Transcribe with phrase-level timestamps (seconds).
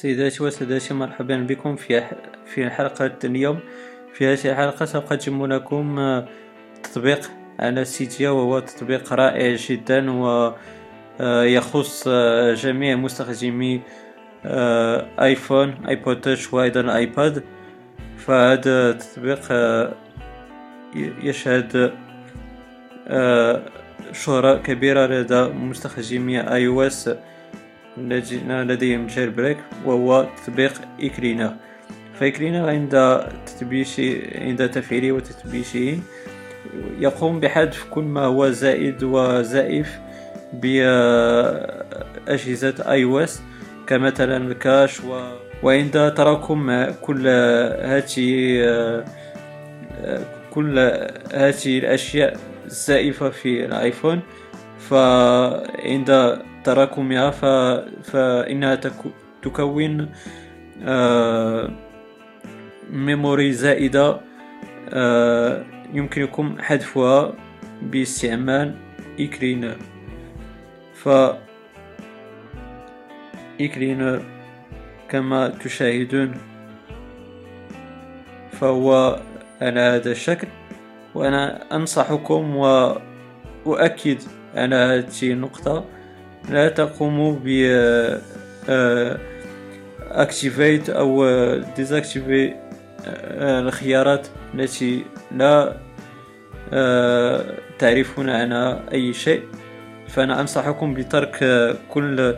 [0.00, 2.02] سيداتي وسادتي مرحبا بكم في
[2.46, 3.60] في حلقة اليوم.
[4.14, 6.28] في هذه الحلقة سوف لكم آه،
[6.82, 7.30] تطبيق
[7.60, 10.10] على Cydia وهو تطبيق رائع جدا
[11.20, 13.80] ويخص آه، آه، جميع مستخدمي
[15.20, 17.42] آيفون آيبود تاتش وأيضا آيباد.
[18.16, 19.52] فهذا التطبيق
[21.22, 21.92] يشهد
[24.12, 27.10] شهرة كبيرة لدى مستخدمي iOS.
[28.00, 31.56] الذين لديهم jailbreak وهو تطبيق iCleaner
[32.20, 36.00] ف iCleaner عند تثبيته عند تفعيله وتثبيته
[36.98, 39.98] يقوم بحذف كل ما هو زائد وزائف
[40.52, 41.54] بأجهزة
[42.92, 43.42] iOS
[43.86, 45.20] كمثلا ال cache و...
[45.62, 47.28] وعند تراكم كل
[47.80, 48.60] هذه
[50.50, 50.78] كل
[51.34, 54.20] هذه الأشياء الزائفة في الآيفون.
[54.88, 57.44] فعند تراكمها ف...
[58.10, 58.92] فإنها تك...
[59.42, 60.08] تكون
[60.84, 61.70] آه...
[62.90, 64.20] ميموري زائدة
[64.88, 65.64] آه...
[65.92, 67.32] يمكنكم حذفها
[67.82, 68.74] باستعمال
[69.20, 69.76] إكلينر
[70.94, 71.08] ف
[73.60, 74.22] إكلينر
[75.08, 76.34] كما تشاهدون
[78.52, 79.20] فهو
[79.60, 80.48] على هذا الشكل
[81.14, 85.84] وأنا أنصحكم وأؤكد على هذه النقطة
[86.50, 87.48] لا تقوموا ب
[90.10, 91.26] activate أو
[91.76, 92.54] désactiver
[93.38, 94.26] الخيارات.
[94.54, 95.76] التي لا
[97.78, 99.42] تعرفون عنها أي شيء.
[100.08, 101.38] فأنا أنصحكم بترك
[101.88, 102.34] كل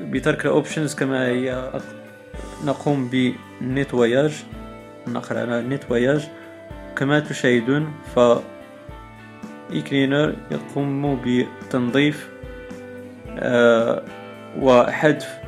[0.00, 1.70] بترك ال options كما هي.
[2.64, 4.32] نقوم بال nettoyage
[5.08, 6.28] ننقر على ال nettoyage
[6.96, 8.20] كما تشاهدون ف
[9.72, 12.30] iCleaner يقوم بتنظيف
[13.38, 14.02] آه،
[14.60, 15.38] وحذف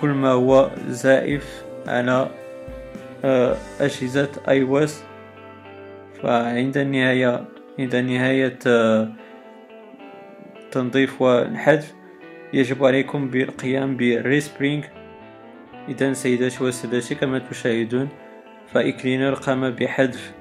[0.00, 2.28] كل ما هو زائف على
[3.24, 5.02] آه، أجهزة iOS.
[6.22, 7.44] فعند النهاية
[7.78, 9.08] عند نهاية آه،
[10.70, 11.94] تنظيف والحذف
[12.52, 14.84] يجب عليكم بالقيام بال respring
[15.88, 18.08] إذا سيداتي وسادتي كما تشاهدون
[18.72, 20.32] ف iCleaner قام بحذف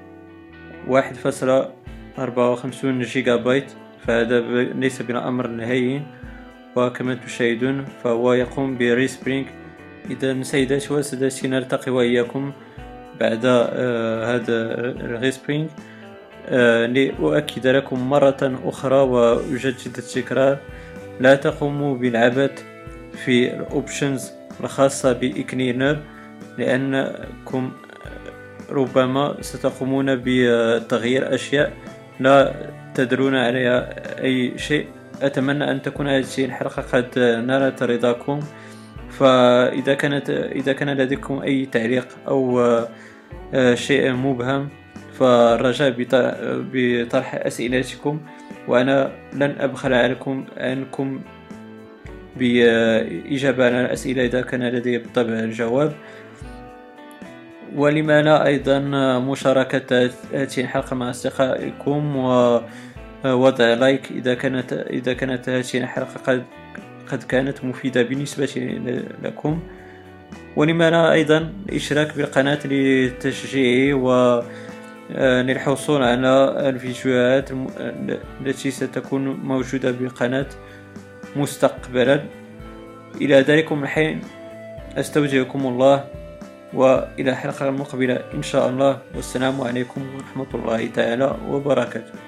[0.87, 1.76] واحد فاصلة
[2.19, 3.71] أربعة وخمسون جيجا بايت
[4.07, 6.01] فهذا ليس بالأمر نهائي
[6.75, 9.45] وكما تشاهدون فهو يقوم ب respring
[10.09, 12.51] إذا سيداتي وسادتي نلتقي وإياكم
[13.19, 14.73] بعد آه هذا
[15.05, 15.69] ال respring
[16.49, 20.57] آه لأؤكد لكم مرة أخرى وأجدد التكرار.
[21.19, 22.63] لا تقوموا بالعبث
[23.25, 24.31] في الأوبشنز
[24.63, 25.97] الخاصة بإكلينر
[26.57, 27.71] لأنكم
[28.69, 31.73] ربما ستقومون بتغيير أشياء.
[32.19, 32.53] لا
[32.93, 33.89] تدرون عليها
[34.23, 34.87] أي شيء.
[35.21, 38.39] أتمنى أن تكون هذه الحلقة قد نالت رضاكم.
[39.09, 42.59] فإذا كانت إذا كان لديكم أي تعليق أو
[43.53, 44.69] آه، شيء مبهم
[45.19, 45.95] فالرجاء
[46.73, 48.21] بطرح أسئلتكم.
[48.67, 51.21] وأنا لن أبخل عليكم عنكم
[52.35, 55.93] بإجابة على الأسئلة إذا كان لدي بالطبع الجواب.
[57.75, 58.79] ولما لا أيضا
[59.19, 62.61] مشاركة هذه الحلقة مع أصدقائكم و
[63.25, 66.43] وضع لايك إذا كانت إذا كانت هذه الحلقة قد
[67.11, 68.79] قد كانت مفيدة بالنسبة
[69.23, 69.59] لكم.
[70.55, 74.11] ولما لا أيضا الاشتراك بالقناة لتشجيعي و
[75.11, 77.49] آه، للحصول على الفيديوهات
[78.41, 80.47] التي ستكون موجودة بالقناة
[81.35, 82.23] مستقبلا.
[83.21, 84.21] إلى ذلكم الحين
[84.97, 86.16] أستودعكم الله.
[86.73, 88.99] وإلى الحلقة المقبلة إن شاء الله.
[89.15, 92.26] والسلام عليكم ورحمة الله تعالى وبركاته.